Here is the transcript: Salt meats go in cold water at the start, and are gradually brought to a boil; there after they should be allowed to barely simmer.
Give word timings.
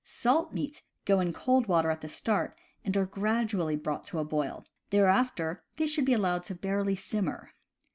Salt 0.03 0.51
meats 0.51 0.81
go 1.05 1.19
in 1.19 1.31
cold 1.31 1.67
water 1.67 1.91
at 1.91 2.01
the 2.01 2.07
start, 2.07 2.57
and 2.83 2.97
are 2.97 3.05
gradually 3.05 3.75
brought 3.75 4.03
to 4.03 4.17
a 4.17 4.23
boil; 4.25 4.65
there 4.89 5.05
after 5.05 5.61
they 5.77 5.85
should 5.85 6.05
be 6.05 6.13
allowed 6.13 6.43
to 6.43 6.55
barely 6.55 6.95
simmer. 6.95 7.51